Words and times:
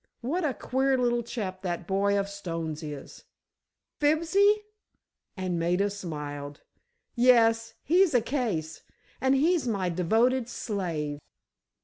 What 0.21 0.43
a 0.43 0.55
queer 0.55 0.97
little 0.97 1.21
chap 1.21 1.61
that 1.61 1.85
boy 1.85 2.17
of 2.17 2.27
Stone's 2.27 2.81
is!" 2.81 3.25
"Fibsy?" 3.99 4.63
and 5.37 5.59
Maida 5.59 5.91
smiled. 5.91 6.61
"Yes, 7.13 7.75
he's 7.83 8.15
a 8.15 8.21
case! 8.21 8.81
And 9.21 9.35
he's 9.35 9.67
my 9.67 9.89
devoted 9.89 10.49
slave." 10.49 11.19